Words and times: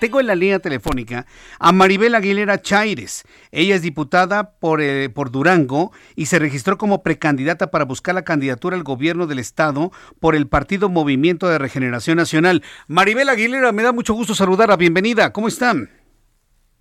Tengo 0.00 0.18
en 0.18 0.26
la 0.26 0.34
línea 0.34 0.58
telefónica 0.60 1.26
a 1.58 1.72
Maribel 1.72 2.14
Aguilera 2.14 2.62
Chaires. 2.62 3.22
Ella 3.52 3.74
es 3.74 3.82
diputada 3.82 4.52
por, 4.52 4.80
eh, 4.80 5.10
por 5.10 5.30
Durango 5.30 5.92
y 6.16 6.26
se 6.26 6.38
registró 6.38 6.78
como 6.78 7.02
precandidata 7.02 7.70
para 7.70 7.84
buscar 7.84 8.14
la 8.14 8.24
candidatura 8.24 8.76
al 8.76 8.82
gobierno 8.82 9.26
del 9.26 9.38
estado 9.38 9.92
por 10.18 10.34
el 10.34 10.46
partido 10.48 10.88
Movimiento 10.88 11.50
de 11.50 11.58
Regeneración 11.58 12.16
Nacional. 12.16 12.62
Maribel 12.88 13.28
Aguilera, 13.28 13.72
me 13.72 13.82
da 13.82 13.92
mucho 13.92 14.14
gusto 14.14 14.34
saludarla. 14.34 14.76
Bienvenida. 14.76 15.34
¿Cómo 15.34 15.48
están? 15.48 15.99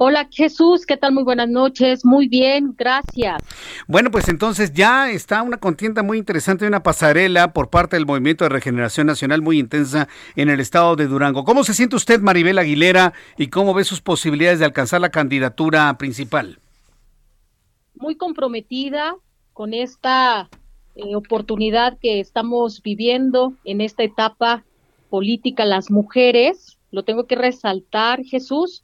Hola 0.02 0.30
Jesús, 0.32 0.86
¿qué 0.86 0.96
tal? 0.96 1.12
Muy 1.12 1.24
buenas 1.24 1.50
noches. 1.50 2.06
Muy 2.06 2.30
bien, 2.30 2.74
gracias. 2.78 3.44
Bueno, 3.86 4.12
pues 4.12 4.30
entonces 4.30 4.72
ya 4.72 5.12
está 5.12 5.42
una 5.42 5.58
contienda 5.58 6.04
muy 6.04 6.18
interesante, 6.18 6.66
una 6.66 6.84
pasarela 6.84 7.52
por 7.52 7.70
parte 7.70 7.98
del 7.98 8.06
Movimiento 8.06 8.46
de 8.46 8.50
Regeneración 8.50 9.08
Nacional 9.08 9.42
muy 9.42 9.60
intensa 9.60 10.08
en 10.38 10.50
el 10.50 10.62
estado 10.62 10.96
de 10.96 11.08
Durango. 11.08 11.44
¿Cómo 11.44 11.66
se 11.66 11.74
siente 11.74 11.98
usted, 11.98 12.22
Maribel 12.22 12.60
Aguilera, 12.60 13.12
y 13.38 13.48
cómo 13.48 13.74
ve 13.74 13.84
sus 13.84 14.00
posibilidades 14.00 14.60
de 14.60 14.66
alcanzar 14.66 15.02
la 15.02 15.10
candidatura 15.10 15.94
principal? 15.98 16.60
Muy 17.96 18.16
comprometida 18.16 19.18
con 19.52 19.74
esta 19.74 20.48
eh, 20.96 21.14
oportunidad 21.14 21.98
que 22.00 22.22
estamos 22.22 22.82
viviendo 22.82 23.52
en 23.66 23.82
esta 23.82 24.04
etapa 24.04 24.64
política 25.10 25.66
las 25.66 25.92
mujeres. 25.92 26.78
Lo 26.90 27.04
tengo 27.04 27.28
que 27.28 27.36
resaltar, 27.36 28.24
Jesús 28.24 28.82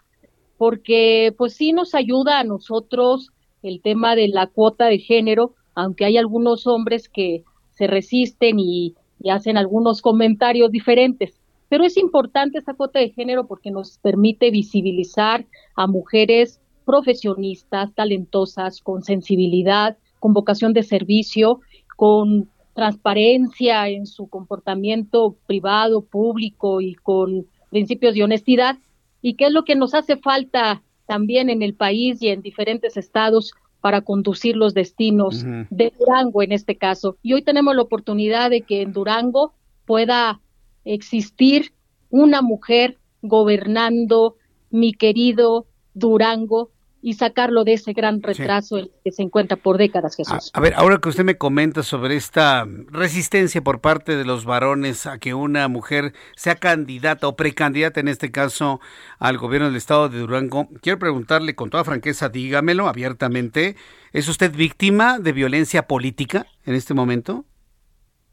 porque 0.58 1.34
pues 1.38 1.54
sí 1.54 1.72
nos 1.74 1.96
ayuda 1.96 2.40
a 2.40 2.44
nosotros 2.44 3.32
el 3.62 3.82
tema 3.82 4.16
de 4.16 4.28
la 4.28 4.48
cuota 4.48 4.86
de 4.86 5.00
género, 5.00 5.56
aunque 5.74 6.06
hay 6.06 6.18
algunos 6.18 6.68
hombres 6.68 7.10
que 7.10 7.44
se 7.72 7.88
resisten 7.88 8.60
y, 8.60 8.96
hacen 9.30 9.58
algunos 9.58 10.04
comentarios 10.04 10.70
diferentes. 10.70 11.40
Pero 11.68 11.84
es 11.84 11.98
importante 11.98 12.60
esta 12.60 12.76
cuota 12.76 13.00
de 13.00 13.10
género 13.10 13.48
porque 13.48 13.72
nos 13.72 13.98
permite 13.98 14.52
visibilizar 14.52 15.48
a 15.76 15.88
mujeres 15.88 16.60
profesionistas, 16.86 17.92
talentosas, 17.96 18.82
con 18.82 19.02
sensibilidad, 19.02 19.98
con 20.20 20.34
vocación 20.34 20.74
de 20.74 20.84
servicio, 20.84 21.62
con 21.96 22.50
transparencia 22.76 23.90
en 23.90 24.06
su 24.06 24.28
comportamiento 24.28 25.38
privado, 25.48 26.02
público 26.02 26.82
y 26.82 26.94
con 26.94 27.48
principios 27.72 28.14
de 28.14 28.24
honestidad 28.26 28.78
y 29.26 29.34
qué 29.34 29.46
es 29.46 29.52
lo 29.52 29.66
que 29.66 29.74
nos 29.74 29.96
hace 29.96 30.18
falta 30.18 30.84
también 31.08 31.50
en 31.50 31.64
el 31.64 31.74
país 31.74 32.22
y 32.22 32.28
en 32.28 32.44
diferentes 32.44 32.96
estados 32.96 33.56
para 33.82 34.02
conducir 34.02 34.56
los 34.56 34.76
destinos 34.76 35.44
de 35.72 35.92
Durango 35.98 36.44
en 36.44 36.52
este 36.52 36.76
caso. 36.78 37.18
Y 37.24 37.34
hoy 37.34 37.42
tenemos 37.42 37.76
la 37.76 37.82
oportunidad 37.82 38.52
de 38.52 38.62
que 38.62 38.84
en 38.84 38.94
Durango 38.94 39.56
pueda 39.86 40.42
existir 40.84 41.74
una 42.12 42.44
mujer 42.44 43.00
gobernando 43.24 44.36
mi 44.70 44.94
querido 44.94 45.66
Durango 45.96 46.70
y 47.06 47.14
sacarlo 47.14 47.64
de 47.66 47.74
ese 47.74 47.94
gran 47.94 48.24
retraso 48.24 48.80
en 48.80 48.86
el 48.86 48.92
que 49.04 49.12
se 49.12 49.22
encuentra 49.22 49.58
por 49.58 49.78
décadas, 49.78 50.16
Jesús. 50.16 50.50
A, 50.52 50.60
ver, 50.60 50.74
ahora 50.74 50.98
que 50.98 51.10
usted 51.10 51.24
me 51.24 51.38
comenta 51.38 51.84
sobre 51.84 52.16
esta 52.16 52.66
resistencia 52.88 53.62
por 53.62 53.80
parte 53.80 54.18
de 54.18 54.26
los 54.26 54.44
varones 54.44 55.06
a 55.06 55.20
que 55.20 55.36
una 55.36 55.68
mujer 55.68 56.14
sea 56.36 56.56
candidata 56.56 57.28
o 57.28 57.36
precandidata, 57.36 58.00
en 58.00 58.08
este 58.08 58.32
caso, 58.32 58.80
al 59.20 59.38
gobierno 59.38 59.68
del 59.68 59.76
estado 59.76 60.10
de 60.10 60.18
Durango, 60.18 60.68
quiero 60.82 60.98
preguntarle 60.98 61.54
con 61.54 61.70
toda 61.70 61.84
franqueza, 61.84 62.30
dígamelo 62.30 62.88
abiertamente, 62.88 63.76
¿es 64.12 64.28
usted 64.28 64.52
víctima 64.56 65.20
de 65.20 65.32
violencia 65.32 65.86
política 65.86 66.48
en 66.66 66.74
este 66.74 66.96
momento? 66.96 67.46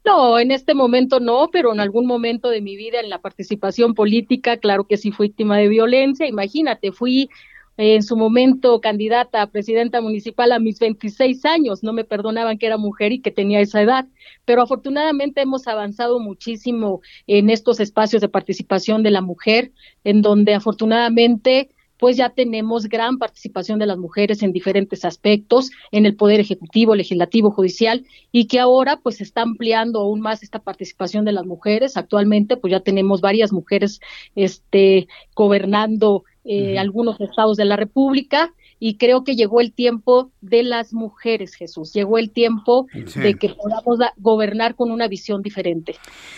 No, 0.03 0.39
en 0.39 0.49
este 0.49 0.73
momento 0.73 1.19
no, 1.19 1.49
pero 1.51 1.71
en 1.73 1.79
algún 1.79 2.07
momento 2.07 2.49
de 2.49 2.59
mi 2.59 2.75
vida 2.75 2.99
en 2.99 3.11
la 3.11 3.21
participación 3.21 3.93
política, 3.93 4.57
claro 4.57 4.85
que 4.85 4.97
sí 4.97 5.11
fui 5.11 5.27
víctima 5.27 5.57
de 5.57 5.67
violencia. 5.67 6.27
Imagínate, 6.27 6.91
fui 6.91 7.29
en 7.77 8.03
su 8.03 8.15
momento 8.15 8.81
candidata 8.81 9.41
a 9.41 9.47
presidenta 9.47 10.01
municipal 10.01 10.51
a 10.51 10.59
mis 10.59 10.79
26 10.79 11.45
años, 11.45 11.83
no 11.83 11.93
me 11.93 12.03
perdonaban 12.03 12.57
que 12.57 12.67
era 12.67 12.77
mujer 12.77 13.11
y 13.11 13.21
que 13.21 13.31
tenía 13.31 13.59
esa 13.59 13.81
edad, 13.81 14.05
pero 14.45 14.61
afortunadamente 14.61 15.41
hemos 15.41 15.67
avanzado 15.67 16.19
muchísimo 16.19 17.01
en 17.27 17.49
estos 17.49 17.79
espacios 17.79 18.21
de 18.21 18.29
participación 18.29 19.03
de 19.03 19.11
la 19.11 19.21
mujer, 19.21 19.71
en 20.03 20.21
donde 20.21 20.53
afortunadamente 20.53 21.69
pues 22.03 22.17
ya 22.17 22.31
tenemos 22.31 22.89
gran 22.89 23.17
participación 23.17 23.79
de 23.79 23.85
las 23.85 23.97
mujeres 23.97 24.43
en 24.43 24.51
diferentes 24.51 25.05
aspectos, 25.05 25.71
en 25.89 26.05
el 26.05 26.17
poder 26.17 26.41
ejecutivo, 26.41 26.95
legislativo, 26.95 27.49
judicial, 27.49 28.05
y 28.29 28.47
que 28.47 28.59
ahora 28.59 28.97
pues 28.97 29.17
se 29.17 29.23
está 29.23 29.41
ampliando 29.41 30.01
aún 30.01 30.19
más 30.19 30.43
esta 30.43 30.59
participación 30.59 31.23
de 31.23 31.31
las 31.31 31.45
mujeres. 31.45 31.95
Actualmente 31.95 32.57
pues 32.57 32.71
ya 32.71 32.81
tenemos 32.81 33.21
varias 33.21 33.53
mujeres 33.53 34.01
este 34.35 35.07
gobernando 35.33 36.25
eh, 36.45 36.77
algunos 36.77 37.19
estados 37.21 37.57
de 37.57 37.65
la 37.65 37.75
República 37.75 38.53
y 38.85 38.97
creo 38.97 39.23
que 39.23 39.37
llegó 39.37 39.61
el 39.61 39.71
tiempo 39.71 40.33
de 40.41 40.61
las 40.61 40.91
mujeres, 40.91 41.55
Jesús. 41.55 41.93
Llegó 41.93 42.17
el 42.17 42.31
tiempo 42.31 42.87
de 42.93 43.35
que 43.35 43.47
podamos 43.47 43.97
gobernar 44.17 44.75
con 44.75 44.91
una 44.91 45.07
visión 45.07 45.41
diferente. 45.41 45.95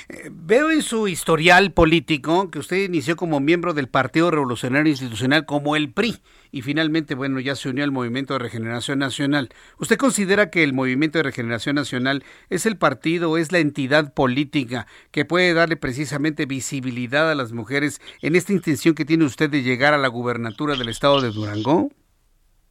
Eh, 0.10 0.30
veo 0.32 0.70
en 0.70 0.84
su 0.84 1.08
historial 1.08 1.72
político 1.72 2.52
que 2.52 2.60
usted 2.60 2.84
inició 2.84 3.16
como 3.16 3.40
miembro 3.40 3.74
del 3.74 3.88
Partido 3.88 4.30
Revolucionario 4.30 4.92
Institucional 4.92 5.48
como 5.48 5.76
el 5.76 5.92
PRI 5.92 6.18
y 6.52 6.62
finalmente, 6.62 7.16
bueno, 7.16 7.40
ya 7.40 7.56
se 7.56 7.68
unió 7.68 7.84
al 7.84 7.92
Movimiento 7.92 8.34
de 8.34 8.40
Regeneración 8.40 9.00
Nacional. 9.00 9.50
¿Usted 9.80 9.98
considera 9.98 10.52
que 10.52 10.62
el 10.62 10.72
Movimiento 10.72 11.18
de 11.18 11.24
Regeneración 11.24 11.78
Nacional 11.78 12.24
es 12.52 12.68
el 12.68 12.78
partido, 12.78 13.40
es 13.40 13.52
la 13.52 13.58
entidad 13.58 14.14
política 14.14 14.86
que 15.10 15.26
puede 15.26 15.56
darle 15.56 15.78
precisamente 15.78 16.46
visibilidad 16.46 17.32
a 17.32 17.34
las 17.34 17.54
mujeres 17.54 18.02
en 18.22 18.36
esta 18.36 18.54
intención 18.54 18.94
que 18.94 19.04
tiene 19.04 19.26
usted 19.26 19.50
de 19.50 19.64
llegar 19.64 19.96
a 19.96 19.98
la 19.98 20.10
gubernatura 20.10 20.76
del 20.76 20.90
estado 20.90 21.22
de 21.22 21.32
Durango? 21.32 21.90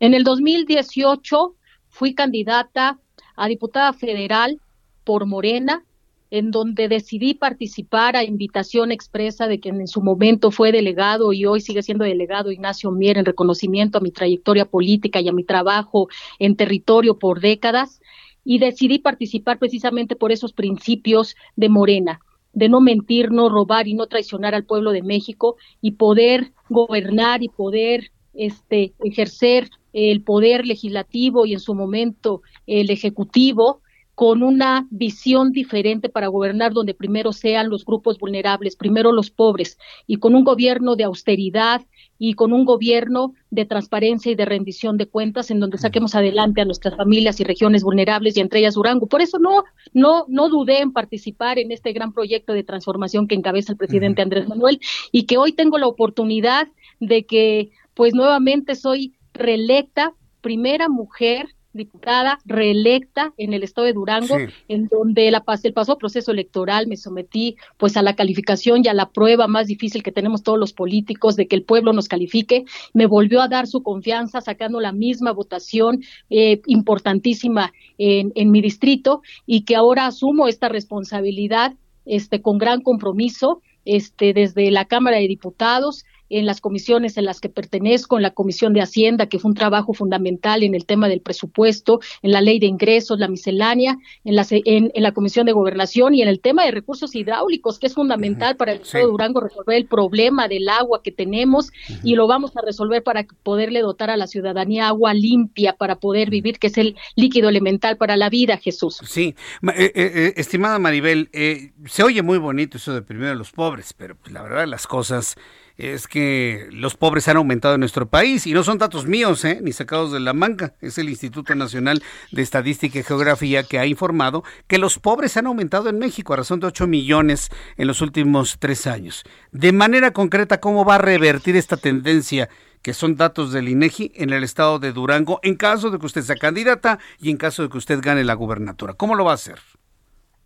En 0.01 0.15
el 0.15 0.25
2018 0.25 1.55
fui 1.89 2.15
candidata 2.15 2.99
a 3.37 3.49
diputada 3.49 3.93
federal 3.93 4.61
por 5.05 5.27
Morena, 5.27 5.85
en 6.31 6.51
donde 6.51 6.89
decidí 6.89 7.35
participar 7.35 8.17
a 8.17 8.25
invitación 8.25 8.91
expresa 8.91 9.47
de 9.47 9.61
quien 9.61 9.81
en 9.81 9.87
su 9.87 10.03
momento 10.03 10.51
fue 10.51 10.73
delegado 10.73 11.33
y 11.33 11.47
hoy 11.47 11.61
sigue 11.61 11.83
siendo 11.83 12.05
delegado 12.05 12.51
Ignacio 12.51 12.91
Mier 12.91 13.19
en 13.19 13.25
reconocimiento 13.25 13.99
a 13.99 14.01
mi 14.01 14.11
trayectoria 14.11 14.65
política 14.65 15.21
y 15.21 15.29
a 15.29 15.33
mi 15.33 15.45
trabajo 15.45 16.09
en 16.41 16.57
territorio 16.57 17.19
por 17.19 17.41
décadas. 17.41 18.01
Y 18.45 18.59
decidí 18.59 18.99
participar 18.99 19.59
precisamente 19.59 20.17
por 20.17 20.33
esos 20.33 20.53
principios 20.53 21.37
de 21.57 21.69
Morena 21.69 22.21
de 22.53 22.69
no 22.69 22.81
mentir, 22.81 23.31
no 23.31 23.49
robar 23.49 23.89
y 23.89 23.95
no 23.95 24.07
traicionar 24.07 24.55
al 24.55 24.65
pueblo 24.65 24.93
de 24.93 25.03
México 25.03 25.57
y 25.81 25.93
poder 25.93 26.53
gobernar 26.69 27.43
y 27.43 27.49
poder 27.49 28.13
este 28.33 28.95
ejercer 29.03 29.71
el 29.95 30.23
poder 30.23 30.67
legislativo 30.67 31.47
y 31.47 31.55
en 31.55 31.61
su 31.61 31.75
momento 31.75 32.43
el 32.67 32.91
ejecutivo 32.91 33.81
con 34.15 34.43
una 34.43 34.87
visión 34.91 35.51
diferente 35.51 36.09
para 36.09 36.29
gobernar 36.29 36.73
donde 36.73 36.95
primero 36.95 37.33
sean 37.33 37.69
los 37.69 37.85
grupos 37.85 38.19
vulnerables, 38.19 38.77
primero 38.77 39.11
los 39.11 39.31
pobres, 39.31 39.79
y 40.07 40.17
con 40.17 40.37
un 40.37 40.45
gobierno 40.45 40.95
de 40.95 41.05
austeridad 41.05 41.83
y 42.17 42.35
con 42.35 42.53
un 42.53 42.65
gobierno 42.65 43.35
de 43.51 43.65
transparencia 43.65 44.31
y 44.31 44.37
de 44.37 44.45
rendición 44.45 44.97
de 44.99 45.07
cuentas 45.07 45.51
en 45.51 45.59
donde 45.59 45.79
saquemos 45.79 46.15
adelante 46.15 46.61
a 46.61 46.65
nuestras 46.65 46.97
familias 46.97 47.41
y 47.41 47.45
regiones 47.45 47.83
vulnerables 47.83 48.37
y 48.37 48.41
entre 48.41 48.61
ellas 48.61 48.75
Durango. 48.75 49.09
Por 49.09 49.21
eso 49.21 49.39
no 49.41 49.65
no 49.93 50.25
no 50.29 50.49
dudé 50.49 50.81
en 50.81 50.93
participar 50.93 51.59
en 51.59 51.73
este 51.73 51.93
gran 51.93 52.13
proyecto 52.13 52.53
de 52.53 52.63
transformación 52.63 53.27
que 53.27 53.35
encabeza 53.35 53.73
el 53.73 53.79
presidente 53.79 54.23
Andrés 54.23 54.49
Manuel 54.49 54.79
y 55.11 55.25
que 55.25 55.39
hoy 55.39 55.53
tengo 55.53 55.77
la 55.77 55.89
oportunidad 55.89 56.69
de 57.01 57.27
que 57.27 57.71
pues 57.95 58.15
nuevamente 58.15 58.77
soy 58.77 59.15
reelecta, 59.35 60.15
primera 60.41 60.89
mujer 60.89 61.49
diputada 61.75 62.39
reelecta 62.45 63.35
en 63.37 63.53
el 63.53 63.65
estado 63.65 63.87
de 63.87 63.93
Durango, 63.93 64.37
en 64.69 64.87
donde 64.87 65.31
la, 65.31 65.45
el 65.63 65.73
pasó 65.73 65.99
proceso 65.99 66.31
electoral 66.31 66.87
me 66.87 66.97
sometí 66.97 67.57
pues 67.77 67.97
a 67.97 68.03
la 68.03 68.15
calificación 68.15 68.83
y 68.85 68.89
a 68.89 68.95
la 68.95 69.11
prueba 69.11 69.49
más 69.49 69.67
difícil 69.67 70.03
que 70.03 70.13
tenemos 70.13 70.43
todos 70.43 70.59
los 70.59 70.73
políticos 70.73 71.35
de 71.37 71.49
que 71.49 71.57
el 71.57 71.65
pueblo 71.65 71.93
nos 71.93 72.09
califique, 72.09 72.65
me 72.93 73.07
volvió 73.07 73.43
a 73.43 73.49
dar 73.49 73.67
su 73.67 73.83
confianza 73.83 74.41
sacando 74.41 74.81
la 74.81 74.93
misma 74.93 75.33
votación 75.33 76.03
eh, 76.31 76.63
importantísima 76.67 77.73
en, 77.99 78.33
en 78.37 78.51
mi 78.53 78.63
distrito 78.63 79.23
y 79.45 79.65
que 79.65 79.75
ahora 79.75 80.07
asumo 80.07 80.47
esta 80.47 80.69
responsabilidad 80.69 81.75
este 82.07 82.41
con 82.41 82.59
gran 82.59 82.83
compromiso 82.83 83.63
este, 83.85 84.33
desde 84.33 84.71
la 84.71 84.87
Cámara 84.87 85.19
de 85.19 85.29
Diputados, 85.29 86.05
en 86.31 86.47
las 86.47 86.61
comisiones 86.61 87.17
en 87.17 87.25
las 87.25 87.41
que 87.41 87.49
pertenezco, 87.49 88.17
en 88.17 88.23
la 88.23 88.31
Comisión 88.31 88.73
de 88.73 88.83
Hacienda, 88.83 89.27
que 89.27 89.39
fue 89.39 89.51
un 89.51 89.55
trabajo 89.55 89.93
fundamental 89.93 90.63
en 90.63 90.75
el 90.75 90.87
tema 90.87 91.09
del 91.09 91.21
presupuesto, 91.21 92.01
en 92.23 92.33
la 92.33 92.41
ley 92.41 92.59
de 92.59 92.67
ingresos, 92.67 93.19
la 93.19 93.29
miscelánea, 93.29 93.97
en 94.25 94.37
la, 94.37 94.47
en, 94.51 94.91
la 94.95 95.13
Comisión 95.13 95.47
de 95.47 95.53
Gobernación 95.53 96.15
y 96.15 96.23
en 96.23 96.29
el 96.29 96.41
tema 96.41 96.65
de 96.65 96.71
recursos 96.71 97.15
hidráulicos, 97.15 97.79
que 97.79 97.87
es 97.87 97.95
fundamental 97.95 98.57
para 98.57 98.73
el 98.73 98.81
Estado 98.81 99.07
de 99.07 99.11
Durango 99.11 99.41
resolver 99.41 99.77
el 99.77 99.87
problema 99.87 100.49
del 100.49 100.69
agua 100.69 101.03
que 101.03 101.13
tenemos 101.13 101.71
y 102.03 102.15
lo 102.15 102.27
vamos 102.27 102.57
a 102.57 102.63
resolver 102.63 103.03
para 103.03 103.27
poderle 103.43 103.81
dotar 103.81 104.11
a 104.11 104.17
la 104.17 104.27
ciudadanía 104.27 104.89
agua 104.89 105.15
limpia 105.15 105.75
para 105.75 105.97
poder 105.97 106.31
vivir, 106.31 106.59
que 106.59 106.69
es 106.69 106.79
el 106.79 106.97
líquido 107.17 107.49
elemental 107.49 107.97
para 107.97 108.17
la 108.17 108.31
vida, 108.31 108.57
Jesús. 108.57 109.01
Sí, 109.05 109.35
eh, 109.77 109.93
eh, 109.95 110.35
estimada 110.37 110.79
Maribel, 110.79 111.29
eh, 111.33 111.73
se 111.87 112.03
oye 112.03 112.23
muy 112.23 112.39
bonito 112.39 112.79
eso 112.79 112.95
de 112.95 113.03
primero 113.03 113.35
los 113.35 113.53
pobres, 113.53 113.93
pero 113.93 114.17
pues, 114.17 114.33
la 114.33 114.43
verdad 114.43 114.67
las 114.67 114.87
cosas 114.87 115.37
es 115.77 116.07
que 116.07 116.69
los 116.71 116.97
pobres 116.97 117.27
han 117.29 117.37
aumentado 117.37 117.75
en 117.75 117.81
nuestro 117.81 118.09
país 118.09 118.47
y 118.47 118.53
no 118.53 118.63
son 118.63 118.79
datos 118.79 119.07
míos, 119.07 119.45
¿eh? 119.45 119.59
ni 119.61 119.73
sacados 119.73 120.13
de 120.13 120.21
la 120.21 120.33
manga. 120.33 120.75
Es 120.81 120.99
el 120.99 121.09
Instituto 121.09 121.55
Nacional 121.55 122.03
de 122.31 122.43
Estadística 122.43 122.99
y 122.99 123.03
Geografía 123.03 123.65
que 123.65 123.79
ha 123.79 123.87
informado 123.87 124.45
que 124.67 124.79
los 124.79 124.99
pobres 124.99 125.37
han 125.37 125.47
aumentado 125.47 125.89
en 125.89 125.99
México 125.99 126.33
a 126.33 126.37
razón 126.37 126.61
de 126.61 126.69
8 126.69 126.87
millones 126.87 127.51
en 127.77 127.87
los 127.89 128.01
últimos 128.03 128.57
tres 128.59 128.87
años. 128.87 129.25
De 129.51 129.73
manera 129.73 130.13
concreta, 130.13 130.61
¿cómo 130.61 130.85
va 130.85 130.97
a 130.97 130.99
revertir 130.99 131.57
esta 131.57 131.77
tendencia? 131.77 132.49
que 132.83 132.93
son 132.93 133.17
datos 133.17 133.51
del 133.51 133.71
INEGI 133.71 134.13
en 134.15 134.31
el 134.31 134.45
estado 134.45 134.79
de 134.79 134.93
Durango, 134.93 135.41
en 135.43 135.55
caso 135.55 135.91
de 135.91 135.99
que 135.99 136.05
usted 136.05 136.21
sea 136.21 136.37
candidata 136.37 136.99
y 137.19 137.31
en 137.31 137.39
caso 137.39 137.63
de 137.63 137.71
que 137.71 137.79
usted 137.79 137.99
gane 138.03 138.25
la 138.25 138.35
gubernatura. 138.35 138.93
¿Cómo 138.93 139.15
lo 139.15 139.25
va 139.25 139.31
a 139.31 139.37
hacer? 139.37 139.59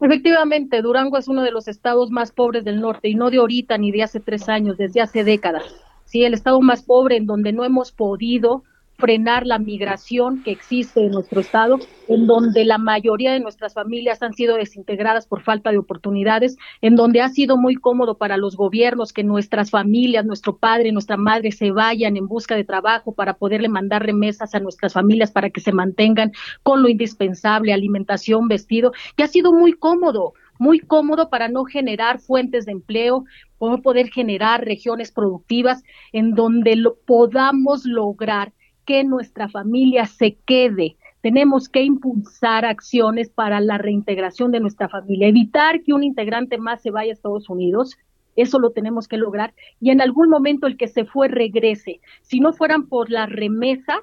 Efectivamente, 0.00 0.80
Durango 0.80 1.18
es 1.18 1.26
uno 1.26 1.42
de 1.42 1.50
los 1.50 1.66
estados 1.66 2.10
más 2.10 2.30
pobres 2.30 2.64
del 2.64 2.80
norte 2.80 3.08
y 3.08 3.14
no 3.14 3.30
de 3.30 3.38
ahorita 3.38 3.76
ni 3.78 3.90
de 3.90 4.04
hace 4.04 4.20
tres 4.20 4.48
años, 4.48 4.76
desde 4.76 5.00
hace 5.00 5.24
décadas. 5.24 5.64
Sí, 6.04 6.24
el 6.24 6.34
estado 6.34 6.60
más 6.60 6.82
pobre 6.82 7.16
en 7.16 7.26
donde 7.26 7.52
no 7.52 7.64
hemos 7.64 7.90
podido 7.90 8.62
frenar 8.98 9.46
la 9.46 9.60
migración 9.60 10.42
que 10.42 10.50
existe 10.50 11.00
en 11.04 11.12
nuestro 11.12 11.40
estado, 11.40 11.78
en 12.08 12.26
donde 12.26 12.64
la 12.64 12.78
mayoría 12.78 13.32
de 13.32 13.38
nuestras 13.38 13.72
familias 13.72 14.22
han 14.22 14.34
sido 14.34 14.56
desintegradas 14.56 15.24
por 15.28 15.42
falta 15.42 15.70
de 15.70 15.78
oportunidades, 15.78 16.56
en 16.80 16.96
donde 16.96 17.20
ha 17.20 17.28
sido 17.28 17.56
muy 17.56 17.76
cómodo 17.76 18.18
para 18.18 18.36
los 18.36 18.56
gobiernos 18.56 19.12
que 19.12 19.22
nuestras 19.22 19.70
familias, 19.70 20.26
nuestro 20.26 20.56
padre, 20.56 20.90
nuestra 20.90 21.16
madre 21.16 21.52
se 21.52 21.70
vayan 21.70 22.16
en 22.16 22.26
busca 22.26 22.56
de 22.56 22.64
trabajo 22.64 23.12
para 23.12 23.34
poderle 23.34 23.68
mandar 23.68 24.04
remesas 24.04 24.56
a 24.56 24.60
nuestras 24.60 24.94
familias 24.94 25.30
para 25.30 25.50
que 25.50 25.60
se 25.60 25.70
mantengan 25.70 26.32
con 26.64 26.82
lo 26.82 26.88
indispensable, 26.88 27.72
alimentación, 27.72 28.48
vestido, 28.48 28.90
que 29.16 29.22
ha 29.22 29.28
sido 29.28 29.52
muy 29.52 29.74
cómodo 29.74 30.32
muy 30.60 30.80
cómodo 30.80 31.30
para 31.30 31.46
no 31.46 31.64
generar 31.64 32.18
fuentes 32.18 32.66
de 32.66 32.72
empleo, 32.72 33.24
poder 33.58 34.08
generar 34.08 34.64
regiones 34.64 35.12
productivas 35.12 35.84
en 36.12 36.32
donde 36.34 36.74
lo 36.74 36.96
podamos 37.06 37.84
lograr 37.84 38.52
que 38.88 39.04
nuestra 39.04 39.50
familia 39.50 40.06
se 40.06 40.38
quede. 40.46 40.96
Tenemos 41.20 41.68
que 41.68 41.82
impulsar 41.82 42.64
acciones 42.64 43.28
para 43.28 43.60
la 43.60 43.76
reintegración 43.76 44.50
de 44.50 44.60
nuestra 44.60 44.88
familia, 44.88 45.28
evitar 45.28 45.82
que 45.82 45.92
un 45.92 46.02
integrante 46.02 46.56
más 46.56 46.80
se 46.80 46.90
vaya 46.90 47.10
a 47.10 47.12
Estados 47.12 47.50
Unidos. 47.50 47.98
Eso 48.34 48.58
lo 48.58 48.70
tenemos 48.70 49.06
que 49.06 49.18
lograr 49.18 49.52
y 49.78 49.90
en 49.90 50.00
algún 50.00 50.30
momento 50.30 50.66
el 50.66 50.78
que 50.78 50.88
se 50.88 51.04
fue 51.04 51.28
regrese. 51.28 52.00
Si 52.22 52.40
no 52.40 52.54
fueran 52.54 52.86
por 52.86 53.10
la 53.10 53.26
remesa, 53.26 54.00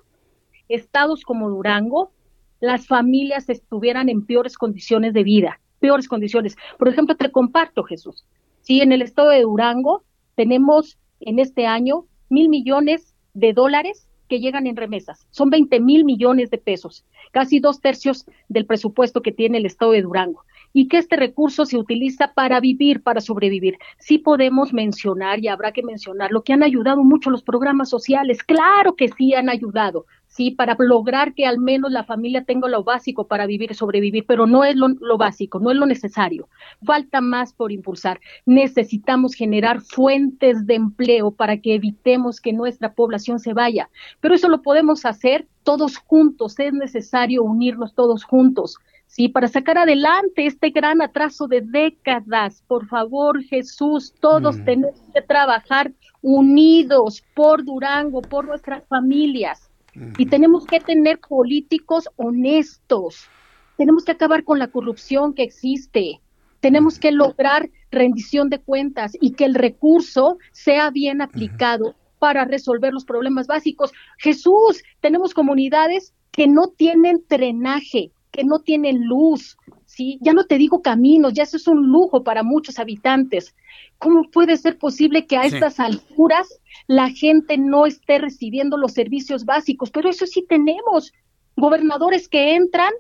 estados 0.70 1.24
como 1.24 1.50
Durango, 1.50 2.12
las 2.60 2.86
familias 2.86 3.50
estuvieran 3.50 4.08
en 4.08 4.24
peores 4.24 4.56
condiciones 4.56 5.14
de 5.14 5.24
vida, 5.24 5.60
peores 5.80 6.08
condiciones. 6.08 6.58
Por 6.78 6.90
ejemplo, 6.90 7.16
te 7.16 7.32
comparto, 7.32 7.82
Jesús. 7.86 8.24
Si 8.62 8.82
en 8.82 8.92
el 8.92 9.02
estado 9.02 9.30
de 9.30 9.42
Durango 9.42 10.04
tenemos 10.36 11.00
en 11.22 11.40
este 11.40 11.66
año 11.66 12.06
mil 12.30 12.50
millones 12.50 13.16
de 13.34 13.54
dólares 13.54 14.08
que 14.28 14.40
llegan 14.40 14.68
en 14.68 14.76
remesas. 14.76 15.28
Son 15.32 15.50
20 15.50 15.80
mil 15.80 16.06
millones 16.06 16.50
de 16.50 16.58
pesos, 16.58 17.06
casi 17.32 17.60
dos 17.60 17.82
tercios 17.82 18.26
del 18.50 18.66
presupuesto 18.66 19.22
que 19.22 19.32
tiene 19.32 19.58
el 19.58 19.66
Estado 19.66 19.92
de 19.92 20.02
Durango. 20.02 20.44
Y 20.78 20.90
que 20.90 20.98
este 20.98 21.16
recurso 21.16 21.66
se 21.66 21.78
utiliza 21.78 22.34
para 22.34 22.60
vivir, 22.60 23.02
para 23.02 23.22
sobrevivir. 23.22 23.78
Sí 23.98 24.18
podemos 24.18 24.74
mencionar, 24.74 25.40
y 25.40 25.48
habrá 25.48 25.72
que 25.72 25.82
mencionar, 25.82 26.34
lo 26.34 26.44
que 26.44 26.52
han 26.52 26.64
ayudado 26.64 27.02
mucho 27.02 27.30
los 27.30 27.44
programas 27.44 27.88
sociales. 27.88 28.44
Claro 28.44 28.98
que 28.98 29.08
sí 29.08 29.34
han 29.34 29.48
ayudado, 29.48 30.06
¿sí? 30.28 30.52
Para 30.52 30.76
lograr 30.78 31.34
que 31.34 31.46
al 31.46 31.60
menos 31.60 31.94
la 31.94 32.04
familia 32.04 32.44
tenga 32.44 32.68
lo 32.68 32.84
básico 32.84 33.26
para 33.26 33.46
vivir 33.46 33.72
y 33.72 33.74
sobrevivir, 33.74 34.26
pero 34.28 34.48
no 34.48 34.66
es 34.66 34.76
lo, 34.76 35.18
básico, 35.18 35.62
no 35.62 35.72
es 35.72 35.78
lo 35.78 35.86
necesario. 35.86 36.50
Falta 36.84 37.22
más 37.22 37.54
por 37.54 37.72
impulsar. 37.72 38.20
Necesitamos 38.46 39.34
generar 39.34 39.80
fuentes 39.80 40.68
de 40.68 40.76
empleo 40.76 41.32
para 41.32 41.62
que 41.62 41.76
evitemos 41.76 42.42
que 42.42 42.52
nuestra 42.52 42.94
población 42.96 43.40
se 43.40 43.54
vaya. 43.54 43.90
Pero 44.20 44.36
eso 44.36 44.50
lo 44.50 44.62
podemos 44.62 45.06
hacer 45.06 45.48
todos 45.64 45.96
juntos, 45.96 46.60
es 46.60 46.74
necesario 46.74 47.44
unirnos 47.44 47.96
todos 47.96 48.26
juntos. 48.26 48.78
Sí, 49.16 49.30
para 49.30 49.48
sacar 49.48 49.78
adelante 49.78 50.46
este 50.46 50.72
gran 50.72 51.02
atraso 51.02 51.48
de 51.48 51.62
décadas. 51.62 52.62
Por 52.68 52.86
favor, 52.86 53.42
Jesús, 53.44 54.14
todos 54.20 54.58
tenemos 54.66 55.00
que 55.14 55.22
trabajar 55.22 55.94
unidos 56.22 57.24
por 57.34 57.64
Durango, 57.64 58.22
por 58.22 58.44
nuestras 58.44 58.86
familias. 58.90 59.70
Y 60.18 60.26
tenemos 60.26 60.66
que 60.66 60.82
tener 60.82 61.18
políticos 61.20 62.10
honestos. 62.18 63.30
Tenemos 63.78 64.04
que 64.04 64.12
acabar 64.12 64.44
con 64.44 64.60
la 64.60 64.68
corrupción 64.68 65.34
que 65.34 65.44
existe. 65.44 66.20
Tenemos 66.60 67.00
que 67.00 67.14
lograr 67.14 67.70
rendición 67.92 68.50
de 68.50 68.60
cuentas 68.60 69.14
y 69.22 69.32
que 69.32 69.46
el 69.46 69.56
recurso 69.56 70.40
sea 70.52 70.90
bien 70.92 71.22
aplicado 71.22 71.96
para 72.20 72.44
resolver 72.44 72.92
los 72.92 73.06
problemas 73.06 73.48
básicos. 73.48 73.94
Jesús, 74.18 74.84
tenemos 75.00 75.34
comunidades 75.34 76.14
que 76.32 76.50
no 76.50 76.68
tienen 76.68 77.24
drenaje, 77.30 78.12
que 78.36 78.44
no 78.44 78.60
tienen 78.60 79.06
luz, 79.06 79.58
¿sí? 79.86 80.20
Ya 80.22 80.34
no 80.34 80.46
te 80.46 80.58
digo 80.58 80.82
caminos, 80.82 81.34
ya 81.34 81.44
eso 81.44 81.58
es 81.58 81.68
un 81.68 81.88
lujo 81.88 82.24
para 82.24 82.44
muchos 82.44 82.80
habitantes. 82.80 83.56
¿Cómo 83.98 84.30
puede 84.30 84.58
ser 84.58 84.78
posible 84.78 85.26
que 85.26 85.38
a 85.38 85.46
estas 85.46 85.80
alturas 85.80 86.48
la 86.88 87.10
gente 87.10 87.58
no 87.58 87.86
esté 87.86 88.20
recibiendo 88.20 88.78
los 88.78 88.92
servicios 88.92 89.46
básicos? 89.46 89.90
Pero 89.90 90.10
eso 90.10 90.26
sí 90.26 90.46
tenemos 90.48 91.14
gobernadores 91.56 92.28
que 92.28 92.56
entran 92.56 92.92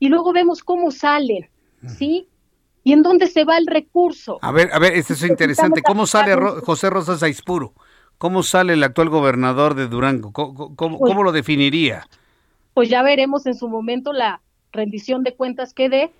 y 0.00 0.08
luego 0.08 0.32
vemos 0.32 0.64
cómo 0.64 0.90
salen, 0.90 1.48
¿sí? 1.86 2.28
¿Y 2.82 2.92
en 2.92 3.02
dónde 3.02 3.28
se 3.28 3.44
va 3.44 3.56
el 3.56 3.66
recurso? 3.66 4.38
A 4.42 4.50
ver, 4.50 4.70
a 4.72 4.78
ver, 4.78 4.94
esto 4.94 5.12
es 5.12 5.22
interesante. 5.22 5.82
¿Cómo 5.82 6.06
sale 6.06 6.34
José 6.34 6.90
Rosas 6.90 7.22
Aispuro? 7.22 7.72
¿Cómo 8.18 8.42
sale 8.42 8.74
el 8.74 8.82
actual 8.82 9.08
gobernador 9.08 9.74
de 9.74 9.86
Durango? 9.86 10.32
¿Cómo, 10.32 10.74
pues 10.74 10.98
cómo 11.00 11.22
lo 11.22 11.32
definiría? 11.32 12.06
Pues 12.74 12.88
ya 12.88 13.02
veremos 13.02 13.46
en 13.46 13.54
su 13.54 13.68
momento 13.68 14.12
la 14.12 14.42
rendición 14.74 15.22
de 15.22 15.34
cuentas 15.34 15.72
que 15.72 15.88
dé, 15.88 16.10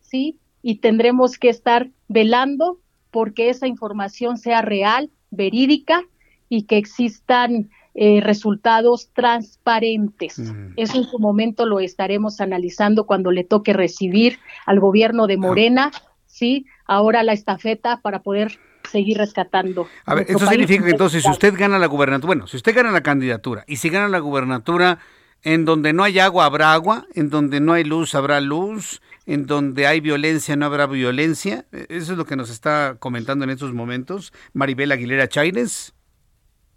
¿sí? 0.00 0.38
Y 0.62 0.76
tendremos 0.76 1.38
que 1.38 1.48
estar 1.48 1.88
velando 2.08 2.78
porque 3.10 3.48
esa 3.48 3.66
información 3.66 4.36
sea 4.36 4.60
real, 4.60 5.10
verídica 5.30 6.02
y 6.48 6.64
que 6.64 6.76
existan 6.76 7.70
eh, 7.94 8.20
resultados 8.20 9.10
transparentes. 9.14 10.38
Eso 10.76 10.98
en 10.98 11.04
su 11.04 11.18
momento 11.18 11.66
lo 11.66 11.80
estaremos 11.80 12.40
analizando 12.40 13.06
cuando 13.06 13.30
le 13.32 13.44
toque 13.44 13.72
recibir 13.72 14.38
al 14.66 14.80
gobierno 14.80 15.26
de 15.26 15.36
Morena, 15.36 15.90
¿sí? 16.26 16.66
Ahora 16.86 17.22
la 17.22 17.32
estafeta 17.32 18.00
para 18.00 18.20
poder 18.22 18.58
seguir 18.90 19.18
rescatando. 19.18 19.86
A 20.04 20.14
ver, 20.14 20.26
eso 20.28 20.46
significa 20.46 20.84
que 20.84 20.90
entonces 20.90 21.22
si 21.22 21.30
usted 21.30 21.54
gana 21.56 21.78
la 21.78 21.86
gubernatura, 21.86 22.26
bueno, 22.26 22.46
si 22.46 22.56
usted 22.56 22.74
gana 22.74 22.90
la 22.90 23.02
candidatura 23.02 23.64
y 23.66 23.76
si 23.76 23.88
gana 23.88 24.08
la 24.08 24.18
gubernatura, 24.18 24.98
en 25.42 25.64
donde 25.64 25.92
no 25.92 26.04
hay 26.04 26.18
agua 26.18 26.44
habrá 26.44 26.72
agua, 26.72 27.06
en 27.14 27.30
donde 27.30 27.60
no 27.60 27.72
hay 27.72 27.84
luz 27.84 28.14
habrá 28.14 28.40
luz, 28.40 29.00
en 29.26 29.46
donde 29.46 29.86
hay 29.86 30.00
violencia 30.00 30.56
no 30.56 30.66
habrá 30.66 30.86
violencia. 30.86 31.66
E, 31.72 31.86
eso 31.88 32.12
es 32.12 32.18
lo 32.18 32.24
que 32.24 32.36
nos 32.36 32.50
está 32.50 32.96
comentando 32.98 33.44
en 33.44 33.50
estos 33.50 33.72
momentos 33.72 34.32
Maribel 34.52 34.92
Aguilera 34.92 35.28
Chaires. 35.28 35.94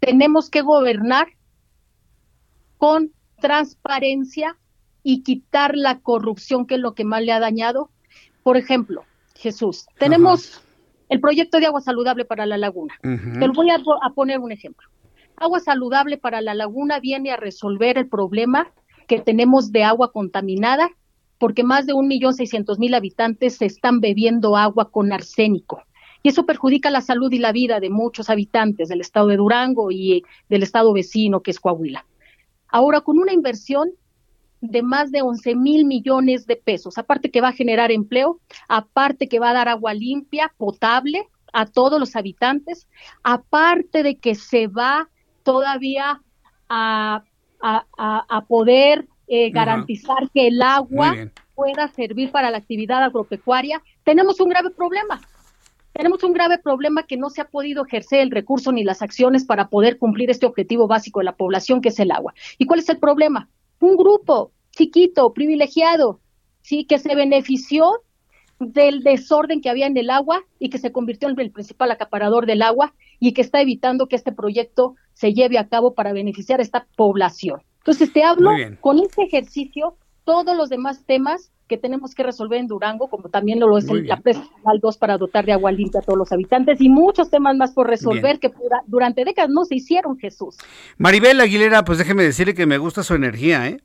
Tenemos 0.00 0.50
que 0.50 0.62
gobernar 0.62 1.28
con 2.78 3.12
transparencia 3.40 4.56
y 5.02 5.22
quitar 5.22 5.76
la 5.76 6.00
corrupción, 6.00 6.66
que 6.66 6.76
es 6.76 6.80
lo 6.80 6.94
que 6.94 7.04
más 7.04 7.22
le 7.22 7.32
ha 7.32 7.40
dañado. 7.40 7.90
Por 8.42 8.56
ejemplo, 8.56 9.04
Jesús, 9.34 9.86
tenemos 9.98 10.62
el 11.08 11.20
proyecto 11.20 11.60
de 11.60 11.66
agua 11.66 11.80
saludable 11.80 12.24
para 12.24 12.46
la 12.46 12.56
laguna. 12.56 12.94
Te 13.02 13.48
voy 13.48 13.68
a 13.70 14.10
poner 14.14 14.38
un 14.38 14.52
ejemplo. 14.52 14.88
Agua 15.36 15.60
saludable 15.60 16.16
para 16.16 16.40
la 16.40 16.54
laguna 16.54 17.00
viene 17.00 17.30
a 17.30 17.36
resolver 17.36 17.98
el 17.98 18.08
problema 18.08 18.72
que 19.08 19.20
tenemos 19.20 19.72
de 19.72 19.82
agua 19.82 20.12
contaminada, 20.12 20.90
porque 21.38 21.64
más 21.64 21.86
de 21.86 21.92
un 21.92 22.06
millón 22.06 22.34
seiscientos 22.34 22.78
mil 22.78 22.94
habitantes 22.94 23.56
se 23.56 23.66
están 23.66 24.00
bebiendo 24.00 24.56
agua 24.56 24.90
con 24.90 25.12
arsénico. 25.12 25.82
Y 26.22 26.28
eso 26.30 26.46
perjudica 26.46 26.90
la 26.90 27.02
salud 27.02 27.30
y 27.32 27.38
la 27.38 27.52
vida 27.52 27.80
de 27.80 27.90
muchos 27.90 28.30
habitantes 28.30 28.88
del 28.88 29.00
estado 29.00 29.26
de 29.26 29.36
Durango 29.36 29.90
y 29.90 30.24
del 30.48 30.62
estado 30.62 30.92
vecino 30.92 31.42
que 31.42 31.50
es 31.50 31.60
Coahuila. 31.60 32.06
Ahora, 32.68 33.02
con 33.02 33.18
una 33.18 33.32
inversión 33.32 33.90
de 34.62 34.82
más 34.82 35.12
de 35.12 35.20
11 35.20 35.54
mil 35.56 35.84
millones 35.84 36.46
de 36.46 36.56
pesos, 36.56 36.96
aparte 36.96 37.30
que 37.30 37.42
va 37.42 37.48
a 37.48 37.52
generar 37.52 37.92
empleo, 37.92 38.40
aparte 38.68 39.28
que 39.28 39.38
va 39.38 39.50
a 39.50 39.54
dar 39.54 39.68
agua 39.68 39.92
limpia, 39.92 40.50
potable, 40.56 41.28
a 41.52 41.66
todos 41.66 42.00
los 42.00 42.16
habitantes, 42.16 42.88
aparte 43.22 44.02
de 44.02 44.16
que 44.16 44.34
se 44.34 44.66
va 44.66 45.08
todavía 45.44 46.20
a, 46.68 47.22
a, 47.60 48.44
poder 48.48 49.06
eh, 49.28 49.50
garantizar 49.50 50.28
que 50.34 50.48
el 50.48 50.60
agua 50.60 51.14
pueda 51.54 51.88
servir 51.88 52.32
para 52.32 52.50
la 52.50 52.58
actividad 52.58 53.04
agropecuaria, 53.04 53.80
tenemos 54.02 54.40
un 54.40 54.48
grave 54.48 54.70
problema. 54.70 55.20
Tenemos 55.92 56.24
un 56.24 56.32
grave 56.32 56.58
problema 56.58 57.04
que 57.04 57.16
no 57.16 57.30
se 57.30 57.40
ha 57.40 57.48
podido 57.48 57.86
ejercer 57.86 58.20
el 58.20 58.32
recurso 58.32 58.72
ni 58.72 58.82
las 58.82 59.00
acciones 59.00 59.44
para 59.44 59.68
poder 59.68 59.96
cumplir 59.96 60.28
este 60.28 60.44
objetivo 60.44 60.88
básico 60.88 61.20
de 61.20 61.26
la 61.26 61.36
población, 61.36 61.80
que 61.80 61.90
es 61.90 62.00
el 62.00 62.10
agua. 62.10 62.34
¿Y 62.58 62.66
cuál 62.66 62.80
es 62.80 62.88
el 62.88 62.98
problema? 62.98 63.48
Un 63.78 63.96
grupo 63.96 64.50
chiquito, 64.72 65.32
privilegiado, 65.32 66.18
sí, 66.62 66.84
que 66.84 66.98
se 66.98 67.14
benefició 67.14 68.02
del 68.58 69.04
desorden 69.04 69.60
que 69.60 69.70
había 69.70 69.86
en 69.86 69.96
el 69.96 70.10
agua 70.10 70.42
y 70.58 70.68
que 70.68 70.78
se 70.78 70.90
convirtió 70.90 71.28
en 71.28 71.38
el 71.38 71.52
principal 71.52 71.92
acaparador 71.92 72.46
del 72.46 72.62
agua 72.62 72.92
y 73.20 73.32
que 73.32 73.42
está 73.42 73.60
evitando 73.60 74.06
que 74.06 74.16
este 74.16 74.32
proyecto 74.32 74.94
se 75.12 75.32
lleve 75.32 75.58
a 75.58 75.68
cabo 75.68 75.94
para 75.94 76.12
beneficiar 76.12 76.60
a 76.60 76.62
esta 76.62 76.86
población. 76.96 77.62
Entonces 77.78 78.12
te 78.12 78.22
hablo 78.22 78.50
con 78.80 78.98
este 78.98 79.24
ejercicio 79.24 79.96
todos 80.24 80.56
los 80.56 80.70
demás 80.70 81.04
temas 81.04 81.50
que 81.68 81.78
tenemos 81.78 82.14
que 82.14 82.22
resolver 82.22 82.58
en 82.58 82.66
Durango, 82.66 83.08
como 83.08 83.28
también 83.28 83.58
lo 83.58 83.78
es 83.78 83.86
la 83.90 84.20
presa 84.20 84.42
Canal 84.62 84.80
2 84.80 84.98
para 84.98 85.16
dotar 85.16 85.46
de 85.46 85.52
agua 85.52 85.72
limpia 85.72 86.00
a 86.00 86.02
todos 86.02 86.18
los 86.18 86.30
habitantes 86.32 86.80
y 86.80 86.88
muchos 86.88 87.30
temas 87.30 87.56
más 87.56 87.72
por 87.72 87.88
resolver 87.88 88.38
que 88.38 88.50
durante 88.86 89.24
décadas 89.24 89.50
no 89.50 89.64
se 89.64 89.76
hicieron, 89.76 90.18
Jesús. 90.18 90.58
Maribel 90.98 91.40
Aguilera, 91.40 91.84
pues 91.84 91.98
déjeme 91.98 92.22
decirle 92.22 92.54
que 92.54 92.66
me 92.66 92.78
gusta 92.78 93.02
su 93.02 93.14
energía, 93.14 93.68
¿eh? 93.68 93.80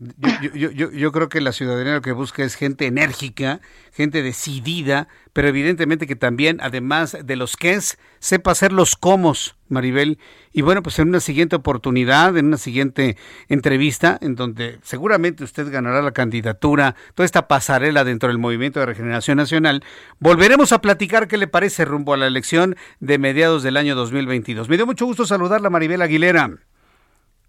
Yo, 0.00 1.12
creo 1.12 1.28
que 1.28 1.40
la 1.40 1.52
ciudadanía 1.52 1.94
lo 1.94 2.02
que 2.02 2.10
busca 2.10 2.42
es 2.42 2.56
gente 2.56 2.86
enérgica, 2.86 3.60
gente 3.92 4.22
decidida, 4.22 5.06
pero 5.32 5.46
evidentemente 5.46 6.08
que 6.08 6.16
también, 6.16 6.58
además 6.60 7.16
de 7.24 7.36
los 7.36 7.56
que 7.56 7.74
es, 7.74 7.96
sepa 8.18 8.50
hacer 8.50 8.72
los 8.72 8.96
comos, 8.96 9.56
Maribel. 9.68 10.18
Y 10.52 10.62
bueno, 10.62 10.82
pues 10.82 10.98
en 10.98 11.08
una 11.08 11.20
siguiente 11.20 11.54
oportunidad, 11.54 12.36
en 12.36 12.46
una 12.46 12.56
siguiente 12.56 13.16
entrevista, 13.48 14.18
en 14.20 14.34
donde 14.34 14.80
seguramente 14.82 15.44
usted 15.44 15.70
ganará 15.70 16.02
la 16.02 16.12
candidatura, 16.12 16.96
toda 17.14 17.24
esta 17.24 17.46
pasarela 17.46 18.02
dentro 18.02 18.28
del 18.28 18.38
Movimiento 18.38 18.80
de 18.80 18.86
Regeneración 18.86 19.36
Nacional, 19.36 19.84
volveremos 20.18 20.72
a 20.72 20.80
platicar 20.80 21.28
qué 21.28 21.38
le 21.38 21.46
parece 21.46 21.84
rumbo 21.84 22.14
a 22.14 22.16
la 22.16 22.26
elección 22.26 22.74
de 22.98 23.18
mediados 23.18 23.62
del 23.62 23.76
año 23.76 23.94
2022. 23.94 24.68
Me 24.68 24.76
dio 24.76 24.86
mucho 24.86 25.06
gusto 25.06 25.24
saludarla, 25.24 25.70
Maribel 25.70 26.02
Aguilera. 26.02 26.50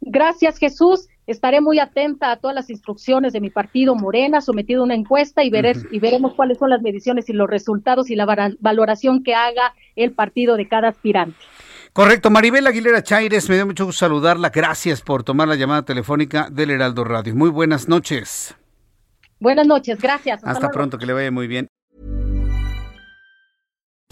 Gracias, 0.06 0.60
Jesús. 0.60 1.08
Estaré 1.26 1.60
muy 1.60 1.80
atenta 1.80 2.32
a 2.32 2.38
todas 2.38 2.54
las 2.54 2.70
instrucciones 2.70 3.34
de 3.34 3.42
mi 3.42 3.50
partido 3.50 3.96
Morena, 3.96 4.42
sometido 4.42 4.82
a 4.82 4.86
una 4.86 4.94
encuesta 4.94 5.44
y, 5.44 5.48
y 5.48 6.00
veremos 6.00 6.36
cuáles 6.36 6.60
son 6.60 6.70
las 6.70 6.84
mediciones 6.84 7.28
y 7.30 7.34
los 7.34 7.50
resultados 7.50 8.12
y 8.12 8.16
la 8.16 8.56
valoración 8.60 9.24
que 9.24 9.34
haga 9.34 9.74
el 9.96 10.14
partido 10.14 10.56
de 10.56 10.68
cada 10.68 10.90
aspirante. 10.90 11.36
Correcto, 11.94 12.30
Maribel 12.30 12.68
Aguilera 12.68 13.02
Chaires, 13.02 13.50
me 13.50 13.56
dio 13.56 13.66
mucho 13.66 13.86
gusto 13.86 14.00
saludarla. 14.00 14.50
Gracias 14.50 15.02
por 15.02 15.24
tomar 15.24 15.48
la 15.48 15.56
llamada 15.56 15.84
telefónica 15.84 16.50
del 16.52 16.70
Heraldo 16.70 17.04
Radio. 17.04 17.34
Muy 17.36 17.50
buenas 17.50 17.88
noches. 17.88 18.54
Buenas 19.40 19.66
noches, 19.66 20.00
gracias. 20.00 20.44
Hasta, 20.44 20.52
Hasta 20.52 20.70
pronto, 20.70 20.98
que 20.98 21.06
le 21.06 21.14
vaya 21.14 21.32
muy 21.32 21.48
bien. 21.48 21.68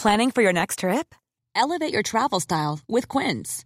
Planning 0.02 0.32
for 0.32 0.42
your 0.42 0.54
next 0.54 0.80
trip? 0.80 1.14
Elevate 1.56 1.92
your 1.92 2.04
travel 2.04 2.40
style 2.40 2.80
with 2.88 3.08
Quince. 3.08 3.66